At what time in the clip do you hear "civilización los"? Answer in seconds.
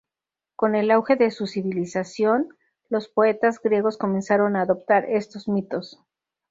1.45-3.07